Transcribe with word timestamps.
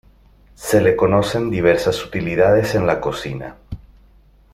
Se 0.55 0.81
le 0.81 0.95
conocen 0.95 1.51
diversas 1.51 2.03
utilidades 2.03 2.73
en 2.73 2.87
la 2.87 2.99
cocina. 2.99 3.55